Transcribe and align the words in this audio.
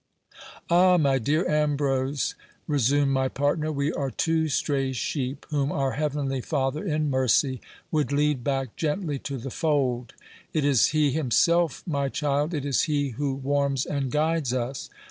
Ah! 0.67 0.97
my 0.97 1.19
dear 1.19 1.47
Ambrose, 1.47 2.33
resumed 2.65 3.11
my 3.11 3.27
partner, 3.27 3.71
we 3.71 3.93
are 3.93 4.09
two 4.09 4.47
stray 4.49 4.93
sheep, 4.93 5.45
whom 5.51 5.71
our 5.71 5.91
Heavenly 5.91 6.41
Father, 6.41 6.83
in 6.83 7.11
mercy, 7.11 7.61
would 7.91 8.11
lead 8.11 8.43
back 8.43 8.75
gently 8.75 9.19
to 9.19 9.37
the 9.37 9.51
fold. 9.51 10.13
It 10.53 10.65
is 10.65 10.87
he 10.87 11.11
himself, 11.11 11.83
my 11.85 12.09
child, 12.09 12.55
it 12.55 12.65
is 12.65 12.81
he 12.89 13.09
who 13.09 13.35
warms 13.35 13.85
and 13.85 14.09
guides 14.11 14.53
us. 14.53 14.89